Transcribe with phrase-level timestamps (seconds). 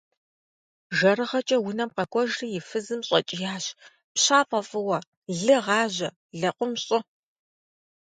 [0.97, 3.65] ЖэрыгъэкӀэ унэм къэкӀуэжри и фызым щӀэкӀиящ:-
[4.13, 4.99] ПщафӀэ фӀыуэ!
[5.43, 6.09] Лы гъажьэ!
[6.39, 6.99] Лэкъум щӀы!